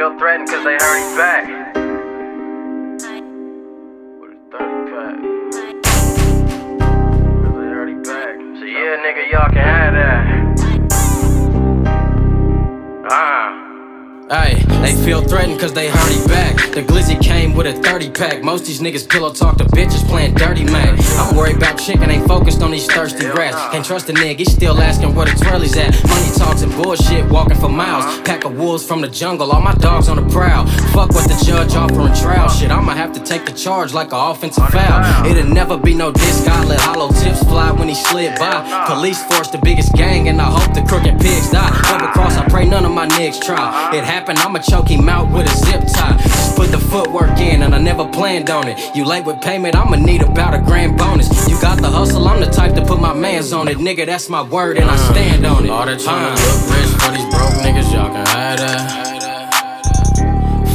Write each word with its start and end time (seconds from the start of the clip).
feel 0.00 0.16
threatened 0.18 0.48
cause 0.48 0.64
they 0.64 0.78
heard 0.80 0.98
he 0.98 1.14
back. 1.14 1.44
With 4.18 4.32
a 4.32 4.36
30 4.50 4.90
pack. 4.90 5.16
Cause 7.44 7.52
they 7.52 7.68
heard 7.68 7.88
he 7.90 7.96
back. 7.96 8.36
So 8.58 8.64
yeah, 8.64 8.96
nigga, 9.04 9.30
y'all 9.30 9.50
can 9.52 9.60
have 9.60 9.92
that. 9.92 10.24
Ah. 13.10 13.39
Hey, 14.30 14.62
they 14.80 14.94
feel 15.04 15.22
threatened 15.22 15.58
cause 15.58 15.72
they 15.72 15.90
heard 15.90 16.12
he 16.12 16.24
back. 16.28 16.54
The 16.72 16.84
glizzy 16.84 17.20
came 17.20 17.52
with 17.52 17.66
a 17.66 17.72
30 17.82 18.10
pack. 18.12 18.44
Most 18.44 18.64
these 18.64 18.80
niggas 18.80 19.08
pillow 19.08 19.32
talk 19.32 19.58
to 19.58 19.64
bitches 19.64 20.06
playing 20.06 20.34
dirty 20.34 20.62
man. 20.62 20.96
I'm 21.18 21.34
worried 21.34 21.56
about 21.56 21.80
chicken, 21.80 22.08
ain't 22.08 22.28
focused 22.28 22.62
on 22.62 22.70
these 22.70 22.86
thirsty 22.86 23.26
rats. 23.26 23.56
Can't 23.72 23.84
trust 23.84 24.08
a 24.08 24.12
nigga, 24.12 24.38
he 24.38 24.44
still 24.44 24.80
asking 24.80 25.16
where 25.16 25.26
the 25.26 25.32
twirlies 25.32 25.76
at. 25.76 26.00
Money 26.08 26.30
talks 26.38 26.62
and 26.62 26.70
bullshit, 26.80 27.28
walking 27.28 27.56
for 27.56 27.68
miles. 27.68 28.04
Pack 28.20 28.44
of 28.44 28.56
wolves 28.56 28.86
from 28.86 29.00
the 29.00 29.08
jungle, 29.08 29.50
all 29.50 29.60
my 29.60 29.74
dogs 29.74 30.08
on 30.08 30.14
the 30.14 30.28
prowl. 30.32 30.64
Fuck 30.94 31.10
what 31.10 31.28
the 31.28 31.44
judge 31.44 31.74
offering 31.74 32.14
trial. 32.14 32.48
Shit, 32.48 32.70
I'ma 32.70 32.92
have 32.92 33.12
to 33.14 33.20
take 33.24 33.46
the 33.46 33.52
charge 33.52 33.92
like 33.92 34.12
a 34.12 34.16
offensive 34.16 34.68
foul. 34.68 35.26
It'll 35.26 35.52
never 35.52 35.76
be 35.76 35.92
no 35.92 36.12
disc, 36.12 36.46
I 36.46 36.64
let 36.66 36.78
hollow 36.78 37.08
tips 37.08 37.42
fly 37.42 37.72
when 37.72 37.88
he 37.88 37.96
slid 37.96 38.38
by. 38.38 38.86
Police 38.86 39.20
force 39.24 39.48
the 39.48 39.58
biggest 39.58 39.92
gang, 39.94 40.28
and 40.28 40.40
I 40.40 40.44
hope 40.44 40.72
the 40.72 40.82
crooked 40.82 41.18
pigs 41.18 41.50
die. 41.50 41.68
Double 41.90 42.12
cross, 42.12 42.36
I 42.36 42.48
pray 42.48 42.64
none 42.64 42.84
of 42.84 42.92
my 42.92 43.08
niggas 43.08 43.42
try. 43.42 43.90
It 43.92 44.04
happened, 44.20 44.38
I'ma 44.40 44.58
choke 44.58 44.88
him 44.88 45.08
out 45.08 45.32
with 45.32 45.46
a 45.46 45.54
zip 45.64 45.80
tie. 45.88 46.16
Just 46.20 46.56
put 46.56 46.70
the 46.70 46.78
footwork 46.78 47.38
in, 47.40 47.62
and 47.62 47.74
I 47.74 47.78
never 47.78 48.06
planned 48.06 48.50
on 48.50 48.68
it. 48.68 48.76
You 48.94 49.04
late 49.06 49.24
with 49.24 49.40
payment, 49.40 49.74
I'ma 49.74 49.96
need 49.96 50.20
about 50.20 50.52
a 50.52 50.58
grand 50.58 50.98
bonus. 50.98 51.28
You 51.48 51.58
got 51.60 51.80
the 51.80 51.88
hustle, 51.88 52.28
I'm 52.28 52.40
the 52.40 52.50
type 52.50 52.74
to 52.74 52.84
put 52.84 53.00
my 53.00 53.14
mans 53.14 53.54
on 53.54 53.66
it. 53.68 53.78
Nigga, 53.78 54.04
that's 54.04 54.28
my 54.28 54.42
word, 54.42 54.76
and 54.76 54.90
I 54.90 54.94
uh, 54.94 55.12
stand 55.12 55.46
on 55.46 55.64
it. 55.64 55.70
All 55.70 55.86
that 55.86 55.98
tryna 55.98 56.36
look 56.36 56.60
rich 56.68 56.92
for 57.00 57.10
these 57.16 57.28
broke 57.32 57.56
niggas, 57.64 57.88
y'all 57.94 58.12
can 58.12 58.26
have 58.26 58.58
that. 58.60 59.10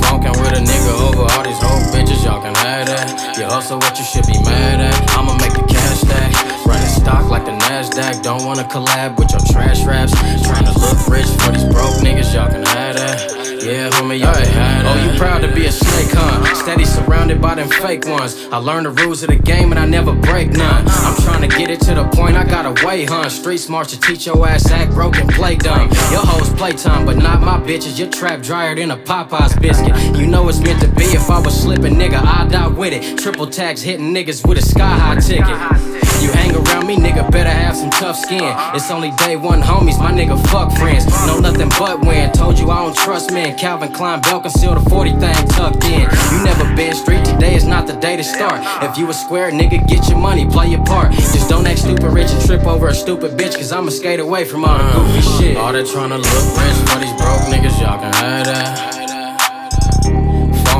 Funkin' 0.00 0.32
with 0.40 0.56
a 0.56 0.62
nigga 0.64 0.92
over 1.04 1.28
all 1.28 1.44
these 1.44 1.60
whole 1.60 1.84
bitches, 1.92 2.24
y'all 2.24 2.40
can 2.40 2.54
have 2.64 2.86
that. 2.86 3.36
You 3.36 3.44
hustle 3.44 3.76
what 3.78 3.98
you 3.98 4.04
should 4.04 4.26
be 4.26 4.40
mad 4.40 4.80
at. 4.80 4.96
I'ma 5.18 5.36
make 5.36 5.52
the 5.52 5.66
cash 5.68 6.00
stack. 6.00 6.32
Running 6.64 6.93
stock 7.04 7.28
like 7.28 7.44
the 7.44 7.52
NASDAQ. 7.52 8.22
Don't 8.22 8.44
wanna 8.46 8.64
collab 8.64 9.18
with 9.18 9.30
your 9.30 9.44
trash 9.52 9.84
raps. 9.84 10.14
Tryna 10.46 10.74
look 10.74 10.98
rich 11.06 11.28
for 11.40 11.52
these 11.52 11.64
broke 11.64 11.96
niggas, 12.00 12.32
y'all 12.32 12.48
can 12.50 12.64
have 12.64 12.96
that. 12.96 13.44
Yeah, 13.62 13.90
homie, 13.90 14.18
y'all 14.18 14.34
have 14.34 14.52
that. 14.54 14.84
Oh, 14.86 15.12
you 15.12 15.18
proud 15.18 15.40
to 15.42 15.54
be 15.54 15.66
a 15.66 15.72
snake, 15.72 16.12
huh? 16.12 16.54
Steady 16.54 16.84
surrounded 16.84 17.40
by 17.42 17.54
them 17.56 17.68
fake 17.68 18.06
ones. 18.06 18.46
I 18.50 18.56
learned 18.56 18.86
the 18.86 18.90
rules 18.90 19.22
of 19.22 19.28
the 19.28 19.36
game 19.36 19.70
and 19.70 19.78
I 19.78 19.86
never 19.86 20.14
break 20.14 20.50
none. 20.50 20.84
I'm 20.88 21.14
tryna 21.26 21.50
get 21.50 21.70
it 21.70 21.80
to 21.82 21.94
the 21.94 22.04
point 22.08 22.36
I 22.36 22.44
gotta 22.44 22.74
wait, 22.86 23.08
huh? 23.10 23.28
Street 23.28 23.58
smart 23.58 23.88
to 23.88 24.00
teach 24.00 24.24
your 24.26 24.46
ass 24.48 24.70
act 24.70 24.92
broken, 24.92 25.28
play 25.28 25.56
dumb. 25.56 25.90
Your 26.10 26.24
hoes 26.24 26.48
playtime, 26.54 27.04
but 27.04 27.16
not 27.16 27.42
my 27.42 27.58
bitches. 27.60 27.98
Your 27.98 28.08
trap 28.08 28.40
drier 28.40 28.74
than 28.74 28.90
a 28.90 28.96
Popeye's 28.96 29.54
biscuit. 29.56 29.94
You 30.18 30.26
know 30.26 30.48
it's 30.48 30.60
meant 30.60 30.80
to 30.80 30.88
be. 30.88 31.04
If 31.04 31.28
I 31.30 31.38
was 31.38 31.54
slipping, 31.60 31.96
nigga, 31.96 32.20
I'd 32.22 32.50
die 32.50 32.68
with 32.68 32.94
it. 32.94 33.18
Triple 33.18 33.46
tags 33.46 33.82
hitting 33.82 34.14
niggas 34.14 34.46
with 34.46 34.58
a 34.58 34.62
sky 34.62 34.96
high 35.04 35.20
ticket. 35.20 35.94
You 36.22 36.32
hang 36.32 36.54
around 36.54 36.73
nigga, 37.14 37.30
better 37.30 37.50
have 37.50 37.76
some 37.76 37.90
tough 37.90 38.16
skin. 38.16 38.42
It's 38.74 38.90
only 38.90 39.10
day 39.12 39.36
one 39.36 39.60
homies, 39.60 39.98
my 39.98 40.12
nigga, 40.12 40.40
fuck 40.48 40.72
friends. 40.72 41.06
Know 41.26 41.38
nothing 41.38 41.68
but 41.78 42.00
win. 42.00 42.32
Told 42.32 42.58
you 42.58 42.70
I 42.70 42.82
don't 42.82 42.96
trust 42.96 43.32
men. 43.32 43.56
Calvin 43.56 43.92
Klein 43.92 44.20
belt 44.20 44.42
conceal 44.42 44.74
the 44.74 44.88
40 44.90 45.10
thing 45.12 45.34
tucked 45.48 45.84
in. 45.84 46.08
You 46.32 46.44
never 46.44 46.64
been 46.74 46.94
street, 46.94 47.24
today 47.24 47.54
is 47.54 47.64
not 47.64 47.86
the 47.86 47.94
day 47.94 48.16
to 48.16 48.24
start. 48.24 48.60
If 48.82 48.98
you 48.98 49.08
a 49.08 49.14
square, 49.14 49.50
nigga, 49.50 49.86
get 49.86 50.08
your 50.08 50.18
money, 50.18 50.46
play 50.46 50.68
your 50.68 50.84
part. 50.84 51.12
Just 51.12 51.48
don't 51.48 51.66
act 51.66 51.80
stupid 51.80 52.10
rich 52.12 52.30
and 52.30 52.44
trip 52.44 52.66
over 52.66 52.88
a 52.88 52.94
stupid 52.94 53.32
bitch, 53.32 53.56
cause 53.56 53.72
I'ma 53.72 53.90
skate 53.90 54.20
away 54.20 54.44
from 54.44 54.64
all 54.64 54.78
the 54.78 54.84
goofy 54.92 55.20
shit. 55.20 55.56
All 55.56 55.72
that 55.72 55.86
tryna 55.86 56.18
look 56.18 56.44
rich 56.58 56.78
for 56.88 56.98
these 57.00 57.14
broke 57.20 57.46
niggas, 57.52 57.80
y'all 57.80 57.98
can 57.98 58.12
have 58.12 58.46
that. 58.46 58.94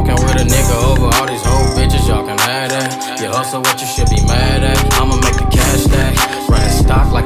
With 0.05 0.37
a 0.37 0.45
nigga 0.45 0.77
over 0.93 1.07
all 1.17 1.27
these 1.27 1.43
whole 1.43 1.75
bitches, 1.77 2.07
y'all 2.09 2.25
can 2.27 2.39
have 2.39 2.71
that. 2.71 3.21
You 3.21 3.29
hustle 3.29 3.63
what 3.63 3.81
you 3.81 3.87
should 3.87 4.09
be 4.11 4.23
mad 4.27 4.63
at. 4.63 4.79
I'ma 4.95 5.17
make 5.17 5.37
the 5.37 5.54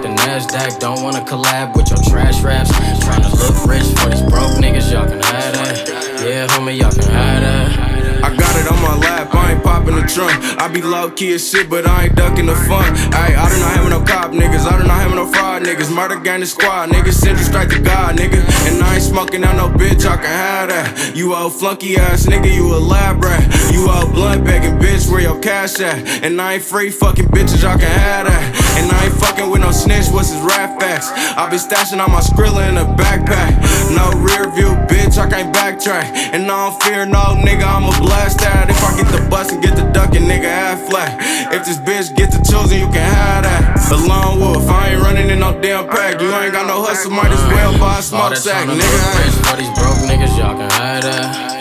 the 0.09 0.23
NASDAQ. 0.23 0.79
Don't 0.79 1.03
wanna 1.03 1.25
collab 1.25 1.77
with 1.77 1.91
your 1.91 2.03
trash 2.09 2.41
raps. 2.43 2.71
Tryna 3.05 3.31
look 3.33 3.57
rich 3.67 3.87
for 3.99 4.09
these 4.11 4.23
broke 4.23 4.57
niggas, 4.63 4.91
y'all 4.93 5.07
can 5.07 5.21
have 5.21 5.53
that. 5.55 5.89
Yeah, 6.25 6.47
homie, 6.49 6.79
y'all 6.79 6.93
can 6.93 7.11
have 7.13 7.43
that. 7.43 7.99
I 8.25 8.35
got 8.35 8.57
it 8.57 8.67
on 8.67 8.83
my 8.83 8.97
lap, 8.99 9.33
I 9.33 9.53
ain't 9.53 9.63
popping 9.63 9.95
the 9.95 10.03
trunk. 10.03 10.35
I 10.59 10.67
be 10.69 10.83
low 10.83 11.11
key 11.11 11.35
as 11.35 11.49
shit, 11.49 11.71
but 11.71 11.87
I 11.87 12.07
ain't 12.07 12.17
ducking 12.17 12.47
the 12.47 12.57
fun. 12.67 12.93
Ayy, 13.15 13.37
I 13.37 13.49
do 13.49 13.61
not 13.61 13.73
having 13.77 13.91
no 13.91 14.03
cop 14.03 14.33
niggas, 14.33 14.67
I 14.67 14.81
do 14.81 14.89
not 14.89 14.99
having 15.01 15.17
no 15.17 15.27
fraud 15.27 15.63
niggas. 15.63 15.95
Murder 15.95 16.19
gang 16.19 16.41
the 16.41 16.47
squad, 16.47 16.91
niggas 16.91 17.13
send 17.13 17.39
you 17.39 17.45
straight 17.45 17.71
to 17.71 17.79
God, 17.81 18.17
nigga. 18.17 18.43
And 18.67 18.83
I 18.83 18.95
ain't 18.95 19.03
smoking 19.05 19.45
out 19.45 19.55
no 19.57 19.69
bitch, 19.69 20.05
I 20.05 20.17
can 20.17 20.27
have 20.27 20.69
that. 20.71 21.17
You 21.17 21.35
old 21.35 21.55
flunky 21.55 21.97
ass 21.97 22.27
nigga, 22.27 22.53
you 22.53 22.75
a 22.75 22.79
lab 22.79 23.23
rat. 23.23 23.45
You 23.73 23.89
old 23.89 24.13
blunt 24.13 24.45
begging 24.45 24.79
bitch, 24.79 25.09
where 25.11 25.21
your 25.21 25.39
cash 25.39 25.79
at? 25.81 26.25
And 26.25 26.41
I 26.41 26.55
ain't 26.55 26.63
free 26.65 26.91
fucking 26.91 27.27
bitches, 27.27 27.63
I 27.63 27.79
can 27.79 27.87
have 27.87 28.27
that. 28.27 28.79
And 28.79 28.91
I 28.91 29.05
ain't 29.05 29.15
fucking 29.15 29.49
with 29.49 29.61
no 29.61 29.71
snitch, 30.09 30.15
what's 30.15 30.31
his 30.31 30.41
rap 30.43 30.81
facts? 30.81 31.11
I 31.37 31.49
been 31.49 31.59
stashing 31.59 32.01
all 32.01 32.09
my 32.09 32.21
Skrilla 32.21 32.69
in 32.69 32.77
a 32.77 32.85
backpack. 32.97 33.57
No 33.95 34.11
rear 34.21 34.51
view, 34.51 34.75
bitch, 34.89 35.19
I 35.19 35.29
can't 35.29 35.55
backtrack. 35.55 36.05
And 36.33 36.51
I 36.51 36.71
don't 36.71 36.83
fear 36.83 37.07
no 37.07 37.37
nigga, 37.37 37.65
I'ma 37.65 37.97
blast 37.99 38.39
that. 38.41 38.71
If 38.71 38.83
I 38.83 38.97
get 38.97 39.09
the 39.13 39.29
bus 39.29 39.53
and 39.53 39.63
get 39.63 39.77
the 39.77 39.85
ducking, 39.93 40.23
nigga, 40.23 40.49
half 40.49 40.81
flat. 40.89 41.19
If 41.53 41.65
this 41.65 41.79
bitch 41.79 42.15
get 42.17 42.31
the 42.31 42.39
choosing, 42.39 42.81
you 42.81 42.87
can 42.87 43.05
have 43.05 43.45
that. 43.45 43.79
The 43.89 43.97
lone 43.97 44.41
wolf, 44.41 44.69
I 44.69 44.91
ain't 44.91 45.03
running 45.03 45.31
in 45.31 45.41
no 45.41 45.59
damn 45.61 45.89
pack. 45.89 46.21
You 46.21 46.29
ain't 46.33 46.53
got 46.53 46.67
no 46.67 46.83
hustle, 46.83 47.11
might 47.11 47.31
as 47.31 47.43
well 47.49 47.79
buy 47.79 47.99
a 47.99 48.03
smoke 48.03 48.37
sack, 48.37 48.67
tryna 48.67 48.77
look 48.77 48.85
rich 48.85 49.33
nigga. 49.33 49.51
for 49.51 49.57
these 49.57 49.73
broke 49.77 50.03
niggas, 50.09 50.39
y'all 50.39 50.57
can 50.57 50.71
have 50.71 51.03
that. 51.03 51.59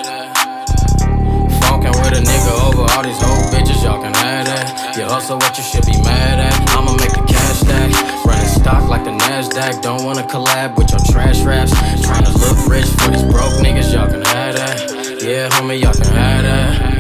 Funkin' 1.64 1.96
with 2.00 2.20
a 2.20 2.24
nigga 2.24 2.54
over 2.68 2.86
all 2.92 3.04
these 3.04 3.20
whole 3.20 3.44
bitches, 3.52 3.84
y'all 3.84 4.02
can 4.02 4.14
have 4.14 4.46
that. 4.46 4.96
You 4.98 5.04
hustle 5.04 5.38
what 5.38 5.58
you 5.58 5.64
should 5.64 5.86
be 5.86 5.96
mad 6.02 6.40
at. 6.40 6.54
I'ma 6.76 6.94
make 6.96 7.14
cash 7.28 7.37
stack. 7.58 8.26
Running 8.26 8.48
stock 8.48 8.90
like 8.90 9.04
the 9.04 9.12
NASDAQ. 9.12 9.82
Don't 9.82 10.04
wanna 10.04 10.24
collab 10.24 10.78
with 10.78 10.92
your 10.92 11.00
trash 11.12 11.42
raps. 11.42 11.72
Trying 12.06 12.26
to 12.26 12.32
look 12.38 12.58
rich 12.68 12.86
for 12.86 13.12
these 13.12 13.24
broke 13.24 13.58
niggas, 13.64 13.94
y'all 13.94 14.08
can 14.08 14.22
have 14.22 14.56
that. 14.56 15.22
Yeah, 15.22 15.50
homie, 15.50 15.82
y'all 15.82 15.94
can 15.94 16.14
have 16.14 16.44
that. 16.44 16.98